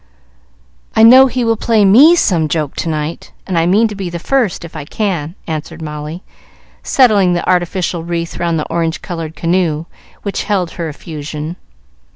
[0.95, 4.09] I know he will play me some joke to night, and I mean to be
[4.09, 6.23] first if I can," answered Molly,
[6.81, 9.85] settling the artificial wreath round the orange colored canoe
[10.23, 11.55] which held her effusion.